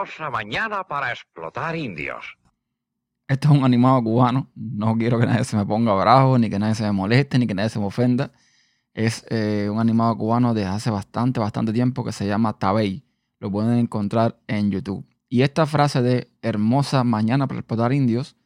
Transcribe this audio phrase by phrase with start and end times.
[0.00, 2.24] hermosa mañana para explotar indios.
[3.28, 4.50] Este es un animado cubano.
[4.54, 7.46] No quiero que nadie se me ponga bravo, ni que nadie se me moleste, ni
[7.46, 8.32] que nadie se me ofenda.
[8.94, 13.04] Es eh, un animado cubano de hace bastante, bastante tiempo que se llama Tabey.
[13.40, 15.06] Lo pueden encontrar en YouTube.
[15.28, 18.36] Y esta frase de hermosa mañana para explotar indios,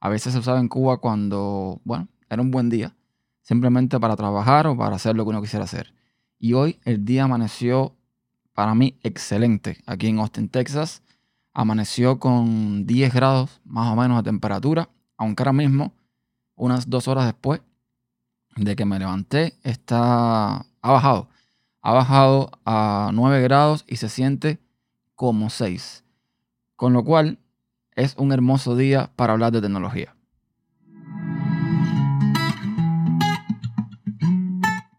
[0.00, 2.96] a veces se usaba en Cuba cuando, bueno, era un buen día,
[3.42, 5.94] simplemente para trabajar o para hacer lo que uno quisiera hacer.
[6.38, 7.96] Y hoy el día amaneció
[8.54, 11.02] para mí excelente aquí en Austin, Texas.
[11.54, 15.92] Amaneció con 10 grados más o menos de temperatura, aunque ahora mismo,
[16.54, 17.60] unas dos horas después
[18.56, 21.28] de que me levanté, está, ha bajado.
[21.82, 24.60] Ha bajado a 9 grados y se siente
[25.14, 26.04] como 6.
[26.76, 27.38] Con lo cual
[27.94, 30.16] es un hermoso día para hablar de tecnología.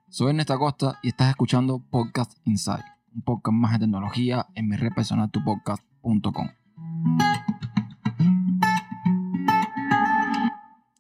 [0.10, 4.76] Soy Ernesto Costa y estás escuchando Podcast Inside un podcast más de tecnología en mi
[4.76, 6.50] red personal tupodcast.com.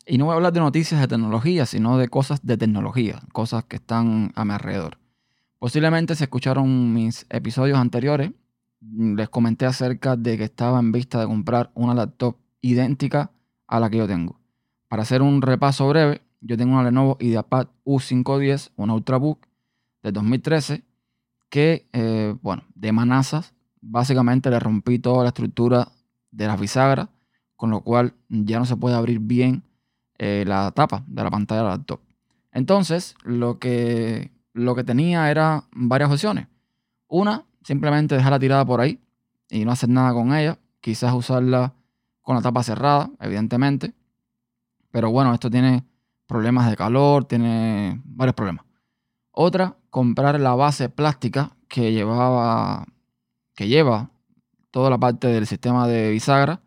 [0.05, 3.63] Y no voy a hablar de noticias de tecnología, sino de cosas de tecnología, cosas
[3.65, 4.99] que están a mi alrededor.
[5.59, 8.31] Posiblemente si escucharon mis episodios anteriores,
[8.81, 13.31] les comenté acerca de que estaba en vista de comprar una laptop idéntica
[13.67, 14.39] a la que yo tengo.
[14.89, 19.47] Para hacer un repaso breve, yo tengo una Lenovo IdeaPad U510, una Ultrabook
[20.03, 20.83] de 2013
[21.53, 25.87] que, eh, bueno, de manazas, básicamente le rompí toda la estructura
[26.31, 27.09] de las bisagras,
[27.55, 29.61] con lo cual ya no se puede abrir bien
[30.17, 31.99] eh, la tapa de la pantalla del laptop.
[32.51, 36.47] Entonces, lo que, lo que tenía era varias opciones.
[37.07, 38.99] Una, simplemente dejarla tirada por ahí
[39.47, 40.57] y no hacer nada con ella.
[40.81, 41.75] Quizás usarla
[42.23, 43.93] con la tapa cerrada, evidentemente.
[44.89, 45.83] Pero bueno, esto tiene
[46.25, 48.65] problemas de calor, tiene varios problemas.
[49.29, 52.87] Otra, comprar la base plástica que llevaba,
[53.53, 54.09] que lleva
[54.71, 56.63] toda la parte del sistema de bisagra,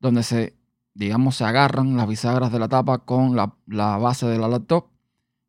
[0.00, 0.54] donde se,
[0.92, 3.54] digamos, se agarran las bisagras de la tapa con la,
[3.96, 4.88] base de la laptop,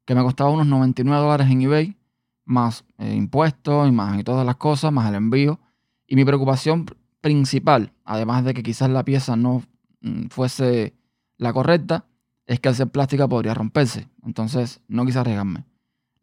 [0.06, 1.98] que me costaba unos 99 dólares en eBay,
[2.46, 5.60] más eh, impuestos y más y todas las cosas, más el envío.
[6.08, 6.86] Y mi preocupación
[7.20, 9.62] principal, además de que quizás la pieza no
[10.00, 10.94] mm, fuese
[11.36, 12.06] la correcta,
[12.46, 14.08] es que al ser plástica podría romperse.
[14.24, 15.66] Entonces no quise arriesgarme.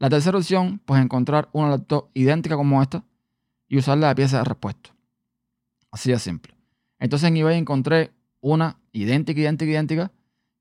[0.00, 3.04] La tercera opción, pues encontrar una laptop idéntica como esta
[3.68, 4.90] y usarla de pieza de repuesto.
[5.90, 6.54] Así de simple.
[6.98, 8.10] Entonces en eBay encontré
[8.40, 10.12] una idéntica, idéntica, idéntica,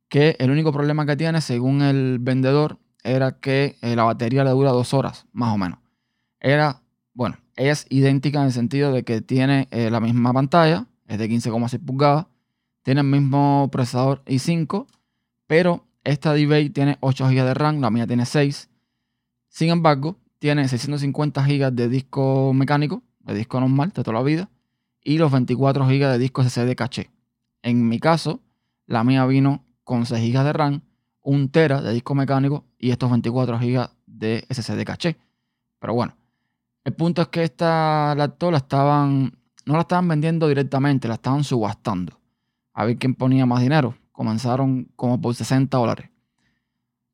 [0.09, 4.49] que el único problema que tiene, según el vendedor, era que eh, la batería le
[4.49, 5.79] dura dos horas, más o menos.
[6.41, 6.81] Era,
[7.13, 11.29] bueno, es idéntica en el sentido de que tiene eh, la misma pantalla, es de
[11.29, 12.25] 15,6 pulgadas,
[12.83, 14.85] tiene el mismo procesador i5,
[15.47, 18.69] pero esta eBay tiene 8 GB de RAM, la mía tiene 6
[19.49, 24.49] sin embargo, tiene 650 GB de disco mecánico, de disco normal de toda la vida,
[25.03, 27.09] y los 24 GB de disco SSD caché.
[27.61, 28.41] En mi caso,
[28.85, 30.81] la mía vino con 6 GB de RAM,
[31.23, 35.17] 1 tera de disco mecánico y estos 24 GB de SSD caché.
[35.79, 36.15] Pero bueno,
[36.83, 39.33] el punto es que esta laptop la estaban,
[39.65, 42.19] no la estaban vendiendo directamente, la estaban subastando.
[42.73, 43.95] A ver quién ponía más dinero.
[44.11, 46.09] Comenzaron como por 60 dólares.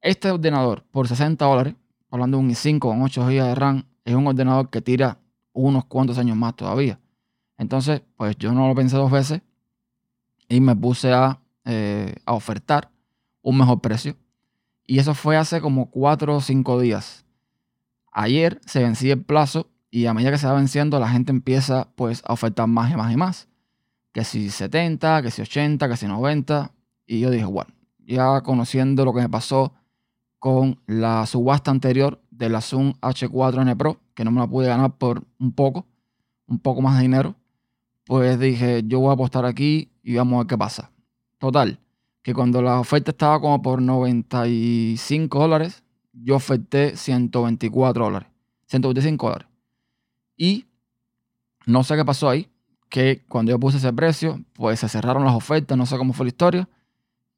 [0.02, 1.76] Este ordenador por 60 dólares
[2.16, 5.20] hablando de un i5 con 8 GB de RAM, es un ordenador que tira
[5.54, 7.00] unos cuantos años más todavía.
[7.58, 9.42] Entonces, pues yo no lo pensé dos veces
[10.50, 12.92] y me puse a, eh, a ofertar
[13.42, 14.16] un mejor precio.
[14.86, 17.26] Y eso fue hace como 4 o 5 días.
[18.12, 21.90] Ayer se vencía el plazo y a medida que se va venciendo la gente empieza
[21.96, 23.48] pues a ofertar más y más y más.
[24.14, 26.72] Que si 70, que si 80, que si 90.
[27.08, 29.74] Y yo dije, bueno, ya conociendo lo que me pasó
[30.40, 34.98] con la subasta anterior de la Zoom H4N Pro, que no me la pude ganar
[34.98, 35.86] por un poco,
[36.48, 37.36] un poco más de dinero,
[38.06, 40.92] pues dije, yo voy a apostar aquí y vamos a ver qué pasa.
[41.38, 41.80] Total,
[42.22, 48.30] que cuando la oferta estaba como por 95 dólares, yo oferté 124 dólares,
[48.68, 49.48] 125 dólares.
[50.38, 50.66] Y
[51.66, 52.50] no sé qué pasó ahí,
[52.90, 56.26] que cuando yo puse ese precio, pues se cerraron las ofertas, no sé cómo fue
[56.26, 56.70] la historia,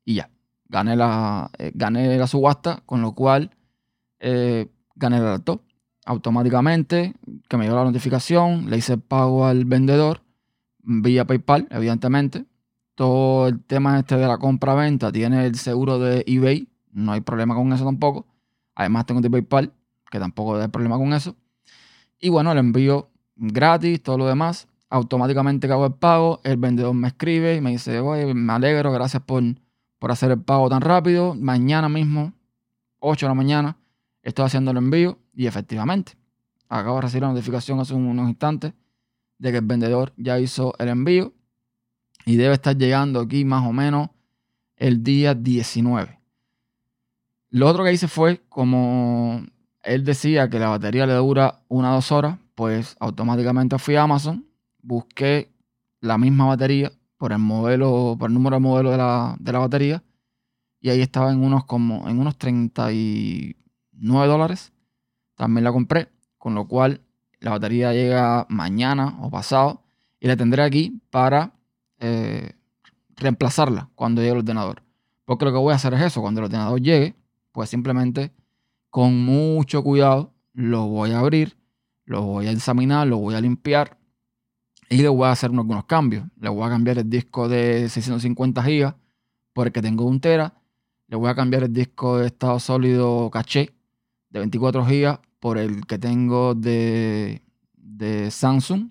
[0.03, 0.29] y ya
[0.69, 3.51] gané la, eh, gané la subasta, con lo cual
[4.19, 5.61] eh, gané el laptop.
[6.05, 7.15] Automáticamente,
[7.49, 10.21] que me dio la notificación, le hice el pago al vendedor
[10.79, 12.45] vía PayPal, evidentemente.
[12.95, 17.55] Todo el tema este de la compra-venta tiene el seguro de eBay, no hay problema
[17.55, 18.25] con eso tampoco.
[18.73, 19.73] Además tengo de PayPal,
[20.09, 21.35] que tampoco hay problema con eso.
[22.19, 24.67] Y bueno, el envío gratis, todo lo demás.
[24.89, 29.21] Automáticamente hago el pago, el vendedor me escribe y me dice, oye, me alegro, gracias
[29.23, 29.43] por
[29.99, 31.35] por hacer el pago tan rápido.
[31.35, 32.33] Mañana mismo,
[32.99, 33.77] 8 de la mañana,
[34.21, 36.13] estoy haciendo el envío y efectivamente,
[36.69, 38.73] acabo de recibir la notificación hace unos instantes
[39.37, 41.33] de que el vendedor ya hizo el envío
[42.25, 44.09] y debe estar llegando aquí más o menos
[44.75, 46.19] el día 19.
[47.49, 49.45] Lo otro que hice fue, como
[49.83, 54.03] él decía que la batería le dura una o dos horas, pues automáticamente fui a
[54.03, 54.45] Amazon,
[54.81, 55.51] busqué
[56.01, 59.59] la misma batería por el modelo, por el número de modelo de la, de la
[59.59, 60.03] batería,
[60.79, 64.73] y ahí estaba en unos como en unos 39 dólares.
[65.35, 67.01] También la compré, con lo cual
[67.39, 69.83] la batería llega mañana o pasado
[70.19, 71.53] y la tendré aquí para
[71.99, 72.53] eh,
[73.15, 74.83] reemplazarla cuando llegue el ordenador.
[75.25, 77.15] Porque lo que voy a hacer es eso, cuando el ordenador llegue,
[77.51, 78.31] pues simplemente
[78.89, 81.57] con mucho cuidado lo voy a abrir,
[82.05, 83.97] lo voy a examinar, lo voy a limpiar
[84.89, 86.25] y le voy a hacer algunos cambios.
[86.39, 88.95] Le voy a cambiar el disco de 650 GB
[89.53, 90.53] por el que tengo un tera.
[91.07, 93.73] Le voy a cambiar el disco de estado sólido caché
[94.29, 97.41] de 24 GB por el que tengo de,
[97.73, 98.89] de Samsung,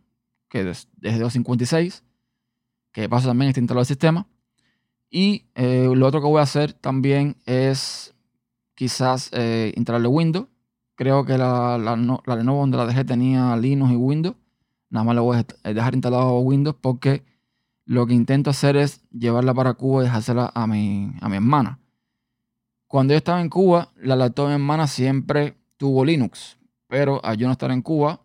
[0.48, 2.02] que es de 256
[2.96, 4.26] que paso también está instalado el sistema.
[5.10, 8.14] Y eh, lo otro que voy a hacer también es
[8.74, 10.46] quizás eh, instalarle Windows.
[10.94, 14.36] Creo que la, la, la, Lenovo donde la dejé tenía Linux y Windows.
[14.90, 17.24] Nada más le voy a dejar instalado Windows porque
[17.84, 21.78] lo que intento hacer es llevarla para Cuba y dejársela a mi, a mi hermana.
[22.86, 26.58] Cuando yo estaba en Cuba, la laptop de mi hermana siempre tuvo Linux.
[26.88, 28.20] Pero al yo no estar en Cuba,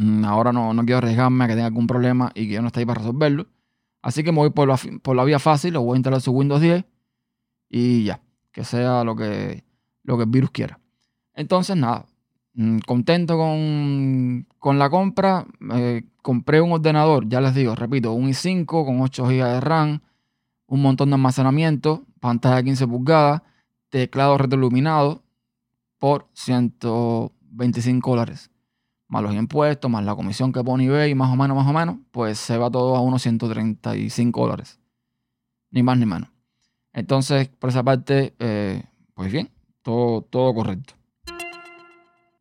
[0.00, 2.68] Mm, ahora no, no quiero arriesgarme a que tenga algún problema y que yo no
[2.68, 3.46] esté ahí para resolverlo.
[4.02, 6.32] Así que me voy por la, por la vía fácil, lo voy a instalar su
[6.32, 6.84] Windows 10
[7.68, 8.20] y ya,
[8.52, 9.64] que sea lo que,
[10.04, 10.80] lo que el virus quiera.
[11.34, 12.06] Entonces, nada,
[12.86, 15.46] contento con, con la compra.
[16.22, 20.00] compré un ordenador, ya les digo, repito, un i5 con 8 GB de RAM,
[20.66, 23.42] un montón de almacenamiento, pantalla de 15 pulgadas,
[23.88, 25.22] teclado retroiluminado
[25.98, 28.50] por 125 dólares
[29.10, 31.96] más los impuestos, más la comisión que pone eBay, más o menos, más o menos,
[32.12, 34.78] pues se va todo a unos 135 dólares.
[35.72, 36.30] Ni más ni menos.
[36.92, 38.84] Entonces, por esa parte, eh,
[39.14, 39.50] pues bien,
[39.82, 40.94] todo, todo correcto.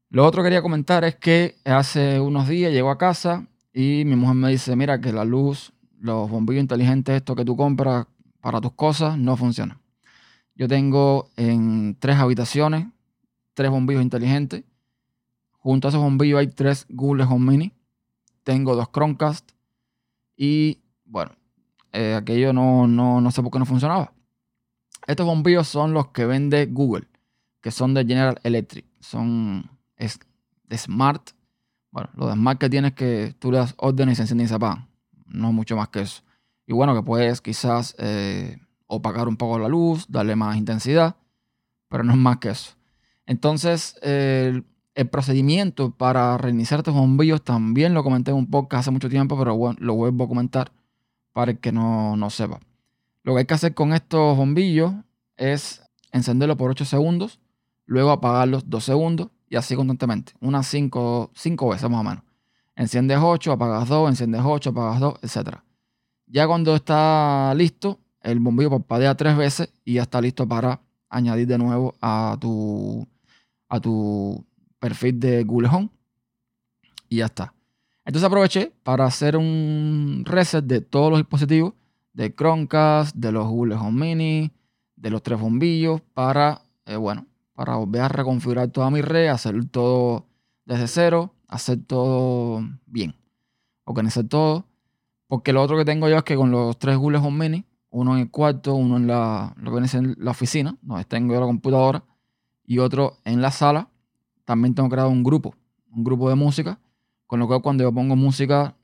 [0.10, 4.16] Lo otro que quería comentar es que hace unos días llego a casa y mi
[4.16, 8.08] mujer me dice, mira que la luz, los bombillos inteligentes, estos que tú compras
[8.42, 9.80] para tus cosas, no funcionan.
[10.56, 12.88] Yo tengo en tres habitaciones,
[13.54, 14.64] tres bombillos inteligentes
[15.60, 17.74] Junto a esos bombillos hay tres Google Home Mini.
[18.44, 19.52] Tengo dos Chromecast.
[20.38, 21.32] Y bueno,
[21.92, 24.14] eh, aquello no, no, sé por qué no funcionaba.
[25.06, 27.08] Estos bombillos son los que vende Google,
[27.62, 28.86] que son de General Electric.
[29.02, 31.32] Son de Smart.
[31.92, 34.88] Bueno, lo de Smart que tienes que tú le das órdenes y se apagan.
[35.26, 36.24] No mucho más que eso.
[36.66, 38.58] Y bueno, que puedes quizás eh,
[38.88, 41.16] opacar un poco la luz, darle más intensidad,
[41.88, 42.74] pero no es más que eso.
[43.26, 44.64] Entonces, el
[45.12, 49.56] procedimiento para reiniciar estos bombillos también lo comenté en un podcast hace mucho tiempo, pero
[49.56, 50.72] bueno, lo vuelvo a comentar
[51.34, 52.60] para el que no, no sepa.
[53.24, 54.94] Lo que hay que hacer con estos bombillos
[55.38, 57.40] es encenderlo por 8 segundos,
[57.86, 62.24] luego apagarlos 2 segundos y así constantemente, unas 5, veces más o menos.
[62.76, 65.58] Enciendes 8, apagas 2, enciendes 8, apagas 2, etc.
[66.28, 70.80] Ya cuando está listo, el bombillo parpadea 3 veces y ya está listo para
[71.10, 73.08] añadir de nuevo a tu,
[73.68, 74.46] a tu
[74.80, 75.90] perfil de Google Home
[77.10, 77.54] y ya está.
[78.06, 81.74] Entonces aproveché para hacer un reset de todos los dispositivos,
[82.14, 84.52] de Chromecast, de los Google Home Mini,
[84.96, 87.26] de los tres bombillos, para, eh, bueno,
[87.60, 90.28] para volver a reconfigurar toda mi red, hacer todo
[90.64, 93.16] desde cero, hacer todo bien,
[93.84, 94.66] organizar todo.
[95.28, 98.14] Porque lo otro que tengo yo es que con los tres Google Home Mini, uno
[98.14, 101.48] en el cuarto, uno en la, lo que en la oficina, donde tengo yo la
[101.48, 102.06] computadora,
[102.66, 103.90] y otro en la sala,
[104.46, 105.54] también tengo creado un grupo,
[105.92, 106.80] un grupo de música,
[107.28, 108.78] con lo cual cuando yo pongo música,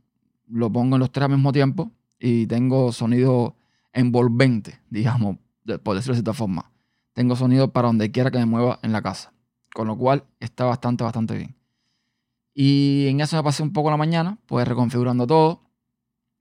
[0.50, 3.56] lo pongo en los tres al mismo tiempo y tengo sonido
[3.94, 5.38] envolvente, digamos,
[5.82, 6.75] por decirlo de cierta forma.
[7.16, 9.34] Tengo sonido para donde quiera que me mueva en la casa,
[9.74, 11.56] con lo cual está bastante, bastante bien.
[12.54, 15.62] Y en eso me pasé un poco la mañana, pues reconfigurando todo.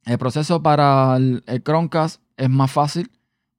[0.05, 3.11] El proceso para el, el Chromecast es más fácil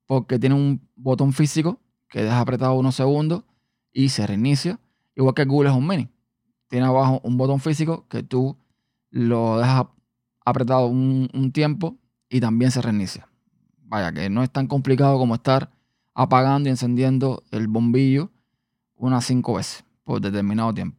[0.05, 1.79] porque tiene un botón físico
[2.09, 3.43] que deja apretado unos segundos
[3.91, 4.79] y se reinicia.
[5.15, 6.09] Igual que Google un Mini.
[6.67, 8.57] Tiene abajo un botón físico que tú
[9.09, 9.85] lo dejas
[10.45, 11.97] apretado un, tiempo
[12.29, 13.29] y también se reinicia.
[13.83, 15.71] Vaya, que no es tan complicado como estar
[16.15, 18.31] apagando y encendiendo el bombillo
[18.95, 20.97] unas cinco veces por determinado tiempo.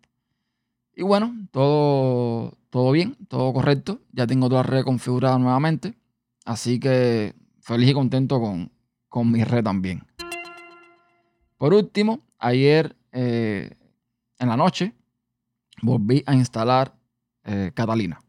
[0.95, 4.01] Y bueno, todo, todo bien, todo correcto.
[4.13, 5.95] Ya tengo toda la red configurada nuevamente.
[6.45, 8.71] Así que feliz y contento con,
[9.09, 10.07] con mi red también.
[11.59, 13.71] Por último, ayer eh,
[14.39, 14.95] en la noche
[15.83, 16.95] volví a instalar
[17.45, 18.21] eh, Catalina.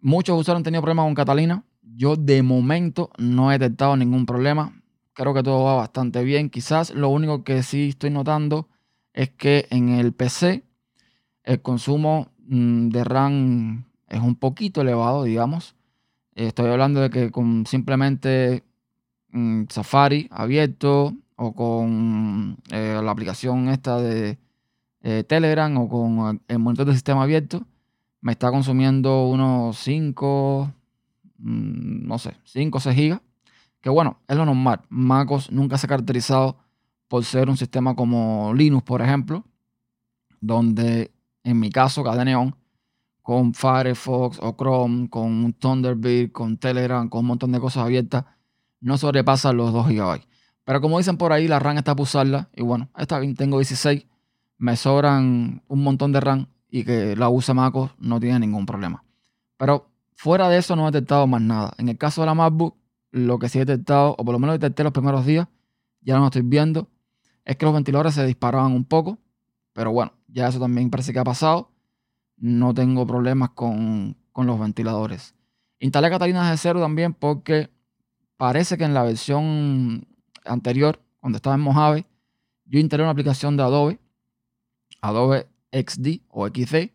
[0.00, 1.64] Muchos usuarios han tenido problemas con Catalina.
[1.82, 4.79] Yo de momento no he detectado ningún problema.
[5.20, 6.48] Creo que todo va bastante bien.
[6.48, 8.70] Quizás lo único que sí estoy notando
[9.12, 10.64] es que en el PC
[11.44, 15.76] el consumo mm, de RAM es un poquito elevado, digamos.
[16.34, 18.64] Estoy hablando de que con simplemente
[19.28, 24.38] mm, Safari abierto o con eh, la aplicación esta de
[25.02, 27.66] eh, Telegram o con el monitor de sistema abierto,
[28.22, 30.72] me está consumiendo unos 5,
[31.36, 33.20] mm, no sé, 5 o 6 gigas.
[33.80, 34.82] Que bueno, es lo normal.
[34.88, 36.56] MacOS nunca se ha caracterizado
[37.08, 39.44] por ser un sistema como Linux, por ejemplo,
[40.40, 41.12] donde
[41.44, 42.54] en mi caso, cada neón,
[43.22, 48.24] con Firefox o Chrome, con Thunderbird, con Telegram, con un montón de cosas abiertas,
[48.80, 50.20] no sobrepasa los 2 GB.
[50.64, 52.48] Pero como dicen por ahí, la RAM está para usarla.
[52.54, 54.06] Y bueno, esta bien, tengo 16,
[54.58, 59.04] me sobran un montón de RAM y que la use MacOS no tiene ningún problema.
[59.56, 61.72] Pero fuera de eso no he detectado más nada.
[61.78, 62.76] En el caso de la MacBook,
[63.10, 65.48] lo que sí he detectado, o por lo menos detecté los primeros días,
[66.00, 66.88] ya no lo estoy viendo,
[67.44, 69.18] es que los ventiladores se disparaban un poco.
[69.72, 71.70] Pero bueno, ya eso también parece que ha pasado.
[72.36, 75.34] No tengo problemas con, los ventiladores.
[75.80, 77.70] Instalé Catalina de cero también porque
[78.36, 80.06] parece que en la versión
[80.44, 82.06] anterior, cuando estaba en Mojave,
[82.64, 84.00] yo instalé una aplicación de Adobe,
[85.02, 86.90] Adobe XD o XD,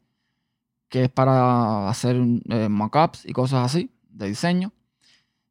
[0.90, 4.72] que es para hacer eh, mockups y cosas así de diseño.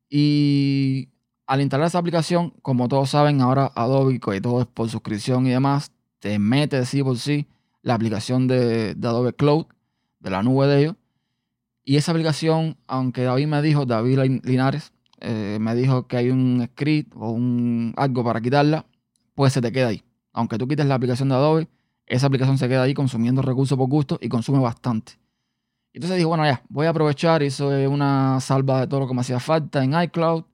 [0.08, 1.08] Y
[1.46, 5.50] al instalar esa aplicación, como todos saben, ahora Adobe, que todo es por suscripción y
[5.50, 7.46] demás, te mete sí por sí
[7.82, 9.66] la aplicación de, Adobe Cloud,
[10.20, 10.96] de la nube de ellos.
[11.84, 16.66] Y esa aplicación, aunque David me dijo, David Linares, eh, me dijo que hay un
[16.72, 18.86] script o un algo para quitarla,
[19.34, 20.02] pues se te queda ahí.
[20.32, 21.68] Aunque tú quites la aplicación de Adobe,
[22.06, 25.23] esa aplicación se queda ahí consumiendo recursos por gusto y consume bastante.
[25.94, 29.20] Entonces dije, bueno, ya, voy a aprovechar, hice una salva de todo lo que me
[29.20, 30.44] hacía falta en iCloud,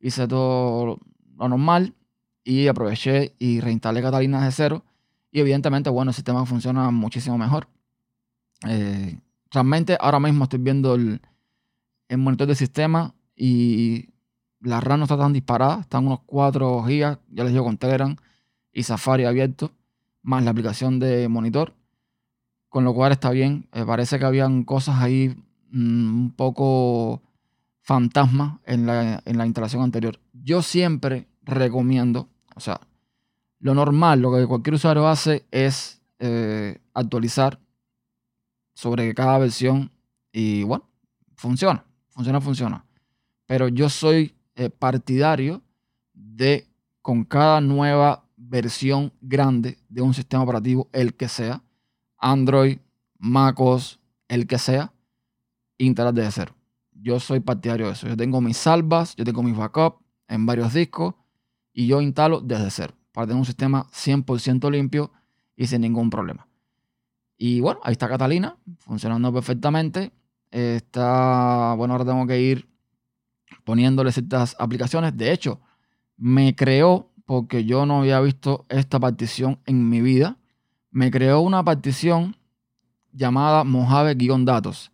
[0.00, 1.00] hice todo lo
[1.48, 1.94] normal
[2.44, 4.84] y aproveché y reinstalé Catalina de cero
[5.32, 7.66] y evidentemente, bueno, el sistema funciona muchísimo mejor.
[8.68, 9.18] Eh,
[9.50, 11.22] realmente ahora mismo estoy viendo el,
[12.18, 14.10] monitor del sistema y
[14.60, 15.80] la RAM no está tan disparada.
[15.80, 18.14] Están unos 4 GB, ya les digo con Telegram
[18.70, 19.72] y Safari abierto,
[20.20, 21.72] más la aplicación de monitor.
[22.72, 23.68] Con lo cual está bien.
[23.74, 25.36] Eh, parece que habían cosas ahí
[25.72, 27.20] mm, un poco
[27.82, 30.18] fantasma en la, en la instalación anterior.
[30.32, 32.80] Yo siempre recomiendo, o sea,
[33.58, 37.60] lo normal, lo que cualquier usuario hace es eh, actualizar
[38.72, 39.90] sobre cada versión
[40.32, 40.88] y bueno,
[41.36, 42.86] funciona, funciona, funciona.
[43.44, 45.60] Pero yo soy eh, partidario
[46.14, 46.66] de
[47.02, 51.62] con cada nueva versión grande de un sistema operativo, el que sea,
[52.22, 52.78] Android,
[53.18, 54.94] MacOS, el que sea,
[55.76, 56.54] instalar desde cero.
[56.92, 58.08] Yo soy partidario de eso.
[58.08, 59.98] Yo tengo mis salvas, yo tengo mis backups
[60.28, 61.14] en varios discos
[61.74, 65.12] y yo instalo desde cero para tener un sistema 100% limpio
[65.56, 66.48] y sin ningún problema.
[67.36, 70.12] Y bueno, ahí está Catalina, funcionando perfectamente.
[70.50, 72.68] Está, bueno, ahora tengo que ir
[73.64, 75.16] poniéndole ciertas aplicaciones.
[75.16, 75.60] De hecho,
[76.16, 80.36] me creó, porque yo no había visto esta partición en mi vida,
[80.92, 82.36] me creó una partición
[83.12, 84.92] llamada Mojave-datos.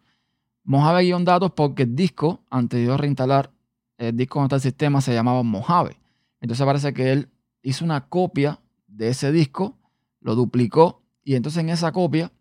[0.65, 3.51] Mojave-datos porque el disco, antes de yo reinstalar
[3.99, 5.97] el disco donde está el sistema, se llamaba Mojave.
[6.41, 7.29] Entonces parece que él
[7.63, 9.77] hizo una copia de ese disco,
[10.21, 12.33] lo duplicó y entonces en esa copia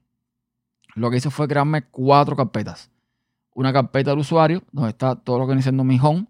[0.93, 2.91] lo que hice fue crearme cuatro carpetas.
[3.53, 6.27] Una carpeta del usuario, donde está todo lo que viene siendo mi home.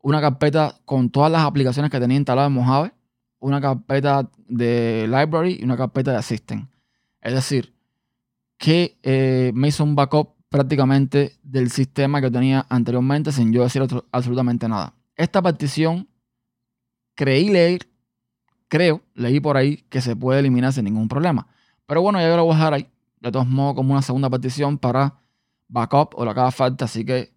[0.00, 2.92] Una carpeta con todas las aplicaciones que tenía instaladas en Mojave.
[3.38, 6.70] Una carpeta de library y una carpeta de assistant.
[7.20, 7.74] Es decir,
[8.58, 13.82] que eh, me hizo un backup prácticamente del sistema que tenía anteriormente sin yo decir
[14.10, 14.94] absolutamente nada.
[15.16, 16.08] Esta partición
[17.14, 17.86] creí leer
[18.68, 21.46] creo, leí por ahí que se puede eliminar sin ningún problema.
[21.86, 22.88] Pero bueno, ya yo lo voy a dejar ahí.
[23.20, 25.20] De todos modos, como una segunda partición para
[25.68, 26.84] backup o lo que haga falta.
[26.84, 27.32] Así que,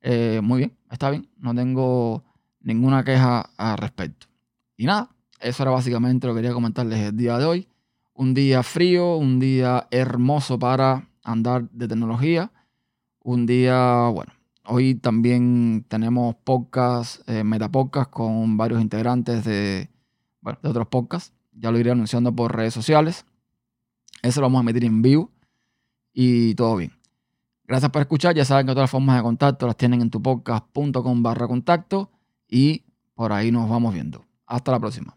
[0.00, 1.28] eh, muy bien, está bien.
[1.38, 2.24] No tengo
[2.60, 4.26] ninguna queja al respecto.
[4.76, 5.10] Y nada,
[5.46, 7.68] eso era básicamente lo que quería comentarles el día de hoy.
[8.14, 12.52] Un día frío, un día hermoso para andar de tecnología.
[13.20, 14.32] Un día, bueno,
[14.64, 19.90] hoy también tenemos podcast, eh, metapodcast con varios integrantes de
[20.54, 21.32] de otros podcasts.
[21.52, 23.24] Ya lo iré anunciando por redes sociales.
[24.22, 25.32] Eso lo vamos a meter en vivo
[26.12, 26.92] y todo bien.
[27.64, 28.34] Gracias por escuchar.
[28.34, 32.10] Ya saben que todas las formas de contacto las tienen en tu podcast.com barra contacto
[32.48, 32.84] y
[33.14, 34.24] por ahí nos vamos viendo.
[34.46, 35.16] Hasta la próxima.